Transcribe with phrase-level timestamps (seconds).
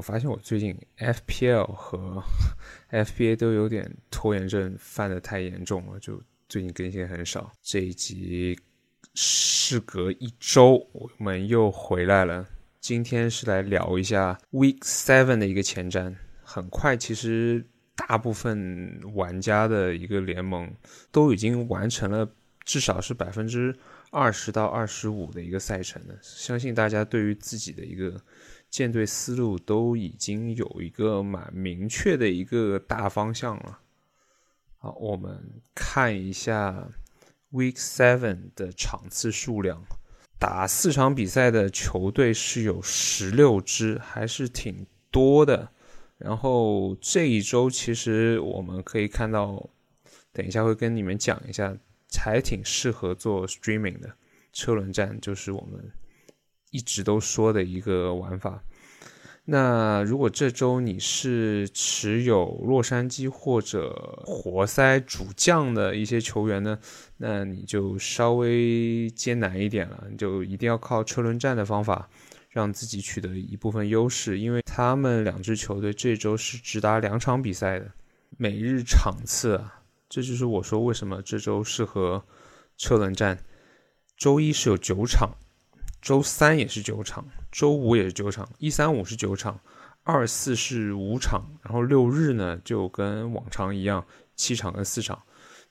[0.00, 2.24] 我发现我最近 FPL 和
[2.90, 6.18] FBA 都有点拖延症犯的太严重了，就
[6.48, 7.52] 最近更新很少。
[7.62, 8.58] 这一集
[9.12, 12.48] 事隔一周，我们又回来了。
[12.80, 16.16] 今天是来聊一下 Week Seven 的一个前瞻。
[16.42, 17.62] 很快，其实
[17.94, 20.74] 大部分玩家的一个联盟
[21.12, 22.26] 都已经完成了，
[22.64, 23.76] 至少是百分之
[24.10, 26.14] 二十到二十五的一个赛程了。
[26.22, 28.18] 相信大家对于自己的一个。
[28.70, 33.80] 舰队思路都已经有一个蛮明确的一个大方向了。
[34.78, 36.88] 好，我们看一下
[37.52, 39.82] Week Seven 的场次数量，
[40.38, 45.72] 打四场比赛的球队是有十六支，还是挺多的。
[46.16, 49.68] 然后这一周其实我们可以看到，
[50.32, 51.76] 等一下会跟你们讲一下，
[52.16, 54.14] 还挺适合做 Streaming 的
[54.52, 55.90] 车轮战，就是我们。
[56.70, 58.62] 一直都说的一个玩法。
[59.46, 66.78] 那如果这周你是持有洛杉矶或者活塞主将的一些球员呢，
[67.16, 72.08] 那你就稍微艰难一点了，你就一定要靠车轮战的方法，
[72.50, 74.38] 让自己取得一部分优势。
[74.38, 77.90] 因为他们两支球队这周是只打两场比赛的，
[78.36, 82.24] 每日场次啊，这就是我说为什么这周适合
[82.76, 83.42] 车轮战。
[84.16, 85.30] 周一是有九场。
[86.00, 89.60] 周三也是九场，周五也是九场，一三五是九场，
[90.02, 95.22] 二四是五场，然后六日呢就跟往常一样，七场跟四场。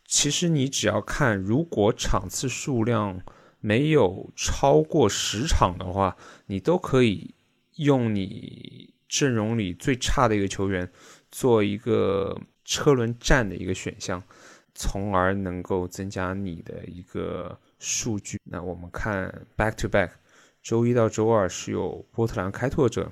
[0.06, 3.22] 其实你只要看，如果场次数量
[3.60, 7.34] 没有超过十场的话，你都可以
[7.78, 10.92] 用你阵容里最差的一个球员
[11.32, 14.22] 做一个车轮战的一个选项，
[14.76, 17.60] 从而能够增加你的一个。
[17.80, 20.12] 数据，那我们看 back to back，
[20.62, 23.12] 周一到周二是有波特兰开拓者，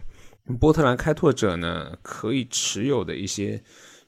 [0.59, 3.63] 波特兰开拓者呢可以持有的一些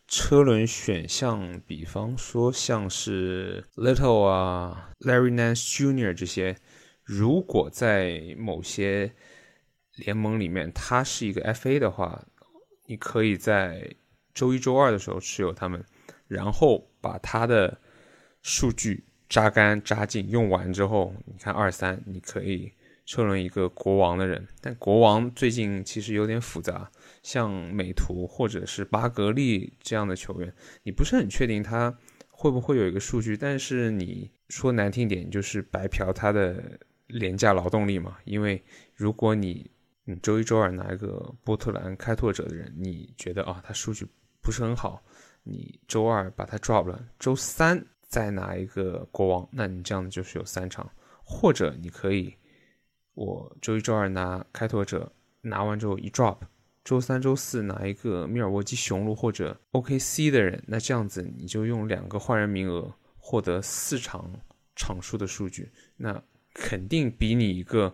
[0.08, 6.14] 车轮选项，比方说像是 Little 啊，Larry Nance Jr.
[6.14, 6.58] 这些，
[7.04, 9.14] 如果在某些
[9.96, 12.26] 联盟里面他是一个 FA 的话，
[12.88, 13.96] 你可以在
[14.34, 15.84] 周一周二的时候持有他们，
[16.28, 17.80] 然后把他的
[18.42, 19.06] 数据。
[19.30, 22.74] 扎干扎进用完之后，你看二三，你可以
[23.06, 26.90] 车轮一个国王的人，但国王最近其实有点复杂，
[27.22, 30.52] 像美图或者是巴格利这样的球员，
[30.82, 31.96] 你不是很确定他
[32.30, 38.64] 会不会有一个数据，但是你说难听点就是白嫖他的廉价劳动力嘛，因为
[38.96, 39.70] 如果你
[40.06, 44.08] 你周一周二拿一个波特兰开拓者的人，你觉得啊他数据
[44.42, 45.04] 不是很好，
[45.44, 47.86] 你周二把他 drop 了，周三。
[48.10, 50.92] 再拿一个国王，那你这样就是有三场，
[51.24, 52.34] 或者你可以，
[53.14, 56.40] 我周一、周二拿开拓者，拿完之后一 drop，
[56.84, 64.42] 周三、周四拿一个密尔沃基雄鹿或者 OKC 的人，那这样子你就用两个换人名额获得四场
[64.76, 66.20] 场数的数据，那
[66.52, 67.94] 肯定比你一个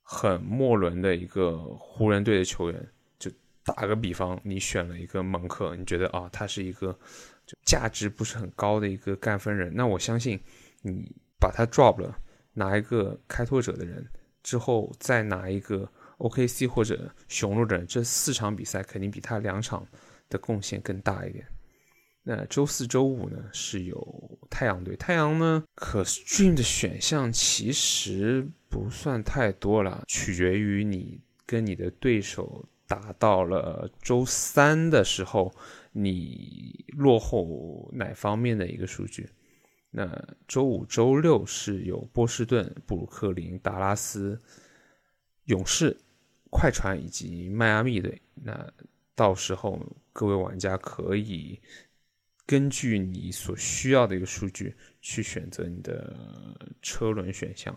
[0.00, 2.88] 很末轮的一个湖人队的球员，
[3.18, 3.30] 就
[3.62, 6.98] 打个比方，你选了一个蒙克，你觉得啊，他是一个。
[7.46, 10.40] 就价值不是很高的一个干分人，那我相信
[10.80, 12.16] 你把他 drop 了，
[12.54, 14.06] 拿一个开拓者的人
[14.42, 15.86] 之后，再拿一个
[16.18, 19.86] OKC 或者雄鹿的人，这四场比赛肯定比他两场
[20.30, 21.46] 的贡献更大一点。
[22.22, 35.54] 那周四周五呢是有太阳队，太阳呢可 stream 的选项其实不算太多了，取决于你跟你的对手打到了周三的时候。
[35.96, 39.30] 你落后哪方面的一个数据？
[39.90, 40.10] 那
[40.48, 44.36] 周五、周六是有波士顿、布鲁克林、达拉斯、
[45.44, 45.96] 勇士、
[46.50, 48.20] 快船以及迈阿密队。
[48.34, 48.68] 那
[49.14, 49.80] 到时候
[50.12, 51.60] 各位玩家可以
[52.44, 56.12] 根据你所需要的一个数据去选择你的
[56.82, 57.72] 车轮选项。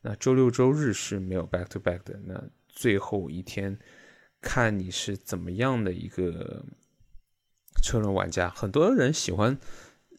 [0.00, 2.18] 那周六、周日是没有 back to back 的。
[2.24, 3.78] 那最后一天
[4.40, 6.64] 看你是怎么样的一个。
[7.82, 9.58] 车轮玩家，很多人喜欢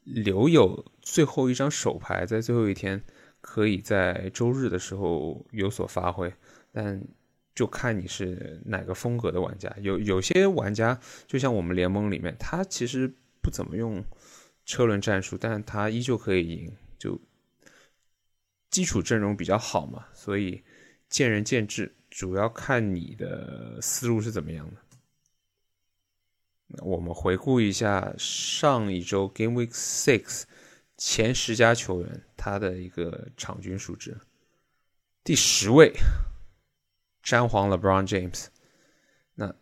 [0.04, 3.02] 留有最后一张手牌，在最后一天
[3.40, 6.34] 可以在周日的时候有所发挥，
[6.72, 7.02] 但
[7.54, 9.74] 就看你是哪个风格的玩家。
[9.80, 14.04] 有有些玩家，就像我们联盟里面，他其实不怎么用
[14.66, 17.19] 车轮战术，但他依旧可以赢，就
[18.69, 20.64] 基础阵容比较好嘛，所以
[21.10, 24.91] 见仁见智，主要看你的思路是怎么样的。
[26.79, 30.44] 我们回顾一下上一周 Game Week Six
[30.97, 34.18] 前十家球员他的一个场均数值。
[35.23, 35.94] 第十位，
[37.21, 38.47] 詹皇 LeBron James。
[39.35, 39.53] 那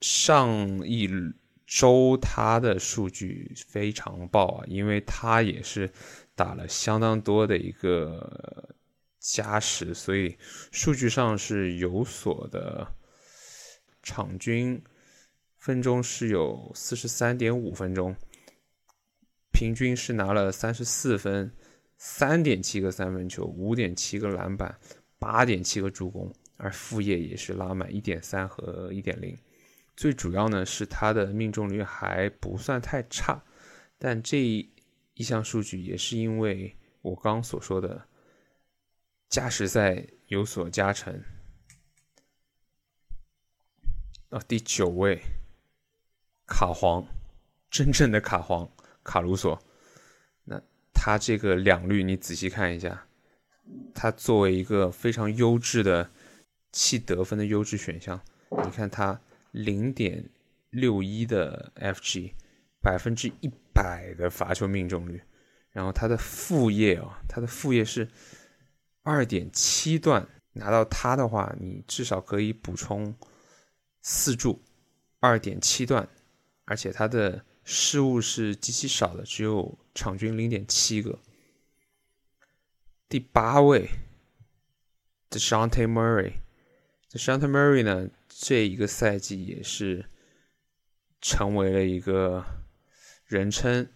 [0.00, 1.08] 上一
[1.66, 5.90] 周他的数据非常爆啊，因为他也是
[6.34, 8.74] 打了相当多的一个
[9.18, 10.36] 加时，所以
[10.72, 12.94] 数据上是有所的。
[14.06, 14.84] 场均
[15.64, 18.14] 分钟是有四十三点五分钟，
[19.50, 21.50] 平均是拿了三十四分，
[21.96, 24.78] 三点七个三分球，五点七个篮板，
[25.18, 29.34] 八点七个助攻，而副业也是拉满一点三和一点零。
[29.96, 33.42] 最主要呢是他的命中率还不算太差，
[33.96, 38.06] 但这一项数据也是因为我刚所说的
[39.30, 41.24] 加时赛有所加成。
[44.28, 45.22] 啊，第九位
[46.46, 47.06] 卡皇，
[47.70, 48.70] 真正的卡皇
[49.02, 49.58] 卡鲁索。
[50.44, 50.60] 那
[50.92, 53.06] 他这个两率你仔细看一下，
[53.94, 56.10] 他作为一个非常优质的
[56.72, 58.20] 弃得分的优质选项，
[58.64, 59.20] 你看他。
[59.54, 60.30] 零点
[60.70, 62.32] 六一的 FG，
[62.82, 65.22] 百分之一百的罚球命中率，
[65.70, 68.08] 然后他的副业啊，他的副业是
[69.04, 73.14] 二点七段，拿到他的话，你至少可以补充
[74.02, 74.60] 四柱，
[75.20, 76.08] 二点七段，
[76.64, 81.18] 而且他的失误是极其少的，只有场均零点七个。
[83.08, 83.90] 第八位
[85.30, 88.10] ，Deshante Murray，Deshante Murray 呢？
[88.28, 90.10] 这一个赛季也是
[91.20, 92.44] 成为了一个
[93.26, 93.88] 人称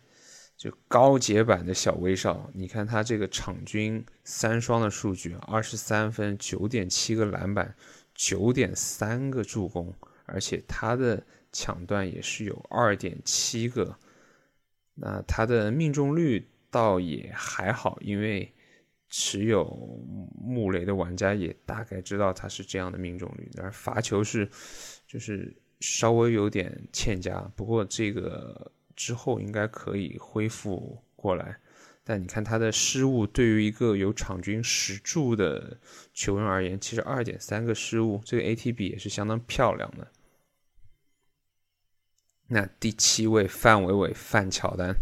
[0.56, 2.48] 就高阶版的小威少。
[2.54, 7.74] 你看他这个场均三双的数据，二十三分、九点七个篮板、
[8.14, 9.92] 九点三个助攻，
[10.26, 13.96] 而且他的抢断也是有二点七个。
[14.94, 18.52] 那他的命中率倒也还好，因为。
[19.10, 19.64] 持有
[20.38, 24.46] 穆雷的玩家也大概知道他是这样的命中率，而罚球是
[25.06, 25.50] 就是
[25.80, 31.56] 稍微有点欠佳，不过这个之后应该可以恢复过来。
[32.04, 35.78] 但你看他的失误，对于一个有场均十助的
[36.12, 40.06] 球员而言，其实二点三个失误，这个 ATB 也是相当漂亮的。
[42.48, 44.94] 那第七位范伟伟范乔丹，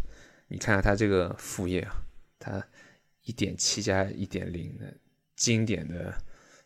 [0.48, 2.04] 你看看他这个副业啊，
[2.38, 2.64] 他。
[3.28, 4.96] 一点七加一点零的
[5.34, 6.16] 经典的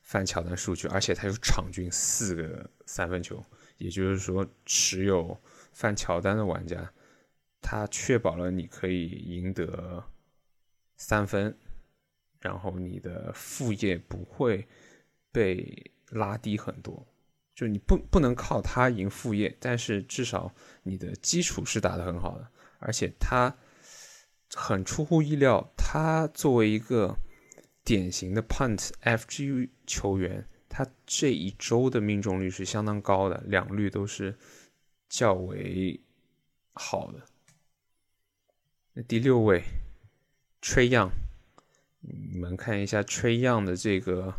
[0.03, 3.43] 范乔丹数据，而且他有场均四个三分球，
[3.79, 5.41] 也就是说，持有
[5.73, 6.93] 范乔丹的玩家，
[7.63, 10.05] 他确保了你可以赢得
[10.99, 11.57] 三分，
[12.41, 14.69] 然后你的副业不会
[15.33, 17.10] 被拉低很多，
[17.61, 20.55] 就你不不能靠他赢副业，但是至少
[20.85, 22.49] 你的基础是打得很好的，
[22.79, 23.55] 而且他。
[24.53, 27.17] 很出乎意料，他作为一个
[27.85, 34.37] 典型的 punt FG 球员，他这一周的命中率是相当高的，两率都是
[35.09, 36.01] 较为
[36.73, 37.25] 好的。
[38.95, 39.63] 那第六位
[40.61, 41.11] ，Trey Young，
[42.01, 44.35] 你们看一下 Trey Young 的这个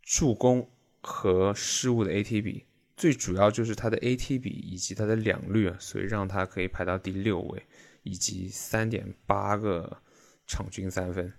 [0.00, 0.70] 助攻
[1.00, 2.64] 和失误的 ATB，
[2.96, 7.62] 最主要就是他的 ATB 以及他的两率啊，所以让他可以排到第六位。
[8.04, 10.00] 以及三点八个
[10.46, 11.30] 场均三分，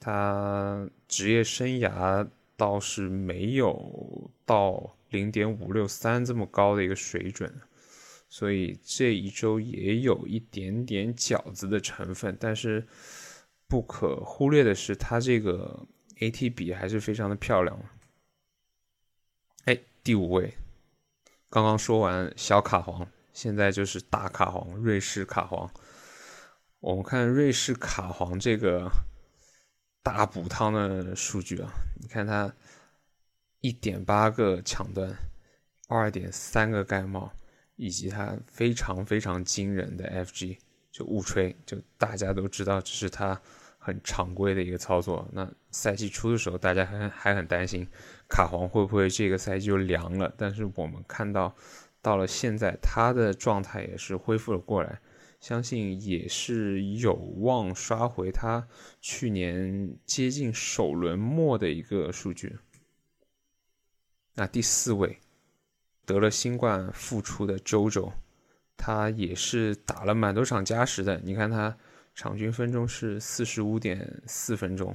[0.00, 7.54] 他职业生涯倒是没有到零点五六三这么高的一个水准，
[8.28, 12.36] 所以这一周也有一点点饺子的成分。
[12.40, 12.84] 但是
[13.68, 15.86] 不可忽略的是，他这个
[16.18, 17.78] AT 比还是非常的漂亮。
[20.04, 20.52] 第五位，
[21.48, 23.08] 刚刚说完小卡皇。
[23.32, 25.72] 现在就是大卡皇，瑞士卡皇。
[26.80, 28.90] 我们看瑞士卡皇这个
[30.02, 32.54] 大补汤的数据啊，你看他
[33.60, 35.16] 一点八个抢断，
[35.88, 37.32] 二点三个盖帽，
[37.76, 40.58] 以及他非常非常惊人的 FG，
[40.92, 43.40] 就误吹，就大家都知道这是他
[43.78, 45.26] 很常规的一个操作。
[45.32, 47.88] 那赛季初的时候，大家还还很担心
[48.28, 51.54] 卡皇会不会这个赛季就凉了，但是我们看到。
[52.02, 55.00] 到了现在，他的状态也是恢复了过来，
[55.40, 58.68] 相信也是有望刷回他
[59.00, 62.58] 去年接近首轮末的一个数据。
[64.34, 65.18] 那第四位
[66.04, 68.12] 得了新冠复出的周周，
[68.76, 71.18] 他也是打了蛮多场加时的。
[71.24, 71.74] 你看他
[72.14, 74.94] 场均分钟是四十五点四分钟，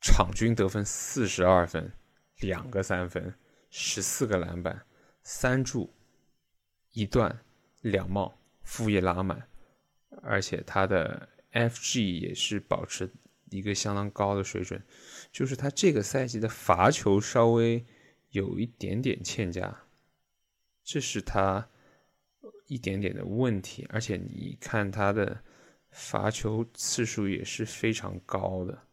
[0.00, 1.92] 场均得分四十二分，
[2.40, 3.34] 两个三分，
[3.70, 4.84] 十四个篮板，
[5.22, 5.94] 三助。
[6.92, 7.44] 一段
[7.82, 9.46] 两帽副业拉满，
[10.22, 13.08] 而且他的 FG 也是保持
[13.50, 14.82] 一个相当高的水准，
[15.30, 17.84] 就是他这个赛季的罚球稍微
[18.30, 19.84] 有一点点欠佳，
[20.82, 21.68] 这是他
[22.66, 23.86] 一点点的问题。
[23.90, 25.44] 而且你看他的
[25.90, 28.87] 罚球次数也是非常高的。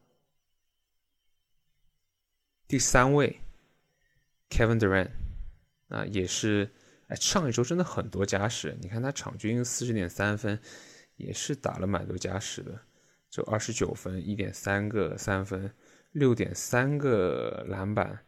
[2.68, 3.40] 第三位
[4.50, 5.12] ，Kevin Durant，
[5.90, 6.72] 啊，也是，
[7.08, 8.76] 哎，上一周真的很多加时。
[8.82, 10.60] 你看他场均四十点三分，
[11.16, 12.82] 也是打了蛮多加时的，
[13.30, 15.72] 就二十九分，一点三个三分，
[16.12, 18.26] 六点三个篮板，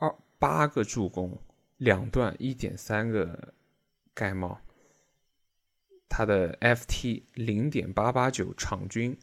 [0.00, 1.38] 二八个助攻，
[1.76, 3.52] 两段一点三个
[4.14, 4.58] 盖帽。
[6.08, 9.18] 他的 FT 零点八八九，场均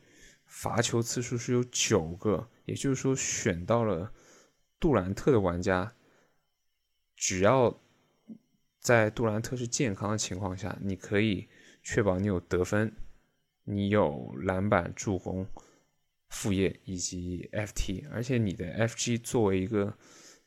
[0.45, 4.13] 罚球次数是有九个，也就是说选到了。
[4.83, 5.93] 杜兰特的玩家，
[7.15, 7.79] 只要
[8.81, 11.47] 在杜兰特是健康的情况下，你可以
[11.81, 12.93] 确保你有得分，
[13.63, 15.47] 你有篮板、助攻、
[16.27, 19.97] 副业以及 FT，而且你的 FG 作为一个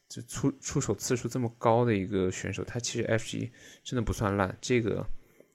[0.07, 3.51] 就出出手次数这么高的一个选手，他其实 FG
[3.83, 5.09] 真的不算烂，这个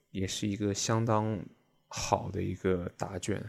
[0.10, 1.40] 也是一个相当
[1.88, 3.48] 好的一个答卷。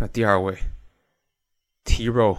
[0.00, 0.56] 那第二位
[1.84, 2.36] ，T Row。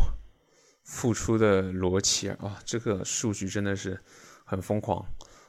[0.83, 3.99] 复出的罗齐尔啊，这个数据真的是
[4.43, 5.05] 很疯狂。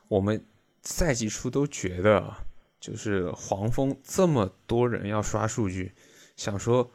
[0.09, 0.45] 我们
[0.83, 2.33] 赛季初都觉得，
[2.79, 5.93] 就是黄蜂这么多人要刷数据，
[6.37, 6.91] 想说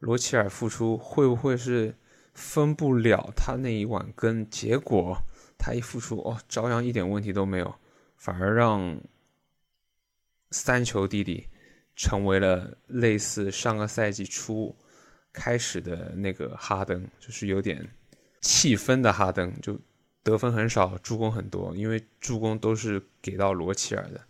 [0.00, 1.96] 罗齐尔复出会不会是
[2.34, 4.48] 分不了他那一碗羹？
[4.50, 5.16] 结果
[5.56, 7.74] 他一复出，哦，照样一点问题都没有，
[8.16, 9.00] 反而让
[10.50, 11.46] 三球弟弟
[11.94, 14.76] 成为了类似上个赛季初。
[15.34, 17.86] 开始的那个哈登就是有点
[18.40, 19.76] 气氛的哈登，就
[20.22, 24.20] 得分很少，助攻很多，因为助攻都是给到罗齐尔的。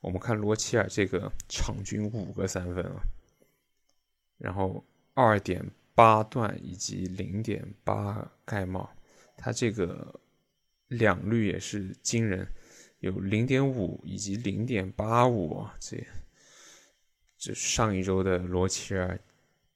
[0.00, 3.02] 我们看罗齐尔这个场均五个三分啊，
[4.38, 4.82] 然后
[5.12, 5.62] 二点
[5.94, 8.88] 八段以及零点八盖帽，
[9.36, 10.18] 他这个
[10.88, 12.48] 两率也是惊人，
[13.00, 16.02] 有零点五以及零点八五，这
[17.36, 19.20] 这上一周的罗齐尔。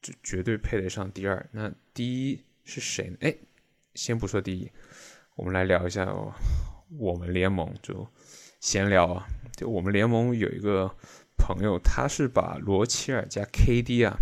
[0.00, 1.48] 就绝对配得上第二。
[1.52, 3.16] 那第一是谁呢？
[3.20, 3.36] 哎，
[3.94, 4.70] 先不说第一，
[5.36, 6.32] 我们来聊一下哦。
[6.98, 8.08] 我们联盟就
[8.60, 9.26] 闲聊啊。
[9.56, 10.94] 就我们联盟有一个
[11.36, 14.16] 朋友，他是把罗齐尔加 KD 啊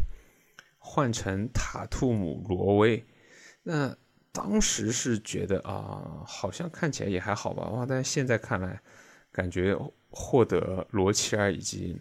[0.78, 3.04] 换成塔图姆罗威。
[3.62, 3.96] 那
[4.32, 7.68] 当时是觉得啊，好像看起来也还好吧。
[7.68, 8.80] 哇，但是现在看来，
[9.30, 9.76] 感觉
[10.10, 12.00] 获得罗齐尔以及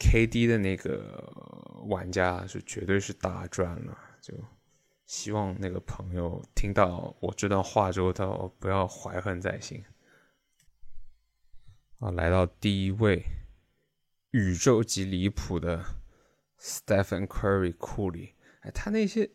[0.00, 1.72] KD 的那个。
[1.88, 4.34] 玩家是绝对是大赚了，就
[5.06, 8.26] 希望那个朋友听到我这段话之后，他
[8.58, 9.84] 不要怀恨在心。
[11.98, 13.22] 啊，来到第一位，
[14.30, 15.84] 宇宙级离谱的
[16.58, 19.30] Stephen Curry 库里，哎，他那些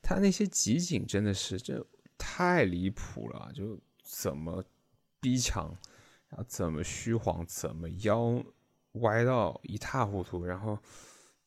[0.00, 1.84] 他那些集锦真的是这
[2.16, 4.64] 太离谱了，就怎么
[5.20, 5.76] 逼抢，
[6.28, 8.42] 然后怎么虚晃，怎么腰
[8.92, 10.78] 歪到一塌糊涂，然后。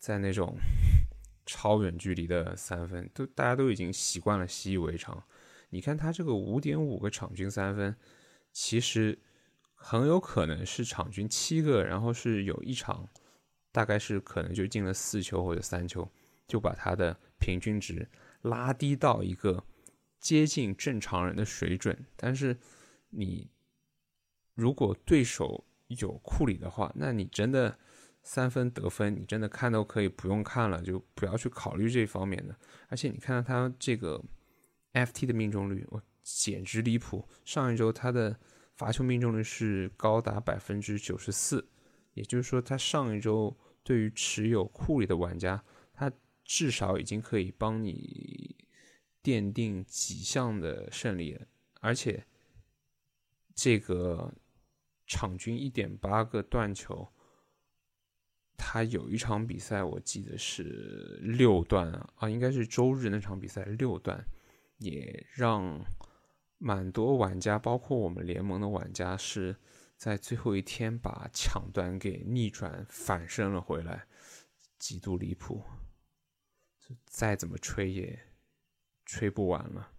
[0.01, 0.57] 在那种
[1.45, 5.23] 超远距离的三分，都大家都已经习惯了，习以为常。
[5.69, 7.95] 你看他这个五点五个场均三分，
[8.51, 9.19] 其实
[9.75, 13.07] 很有可能是场均七个，然后是有一场，
[13.71, 16.11] 大概是可能就进了四球或者三球，
[16.47, 18.09] 就把他的平均值
[18.41, 19.63] 拉低到一个
[20.19, 22.05] 接近正常人的水准。
[22.15, 22.57] 但是
[23.11, 23.51] 你
[24.55, 27.77] 如果对手有库里的话，那你真的。
[28.23, 32.55] 三分得分，你真的看都可以不用看了，就不要去考虑这方面的。
[32.87, 34.23] 而且你看到他这个
[34.93, 37.27] FT 的命中率，我简直离谱。
[37.43, 38.39] 上一周他的
[38.75, 41.67] 罚球命中率是高达百分之九十四，
[42.13, 46.11] 也就是说，他上一周对于持有库里的玩家，他
[46.45, 48.55] 至少已经可以帮你
[49.23, 51.47] 奠定几项的胜利了。
[51.79, 52.23] 而且
[53.55, 54.31] 这个
[55.07, 57.11] 场均一点八个断球。
[58.57, 64.23] 他有一场比赛，我记得是六段啊，应该是周日那场比赛六段，
[64.77, 65.83] 也让
[66.57, 69.55] 蛮多玩家，包括我们联盟的玩家，是
[69.97, 74.05] 在最后一天把抢断给逆转反胜了回来，
[74.77, 75.63] 极度离谱，
[76.79, 78.19] 就再怎么吹也
[79.05, 79.91] 吹不完了。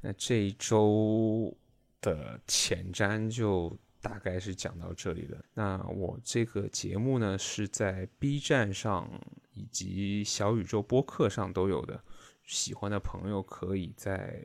[0.00, 1.56] 那这一周
[2.00, 3.78] 的前瞻就。
[4.00, 5.44] 大概是讲到这里了。
[5.54, 9.08] 那我这个节目呢，是在 B 站上
[9.52, 12.02] 以及小宇宙播客上都有的。
[12.44, 14.42] 喜欢的朋友可以在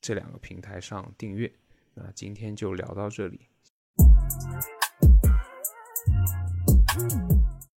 [0.00, 1.52] 这两个平台上订阅。
[1.94, 3.40] 那今天就聊到这里。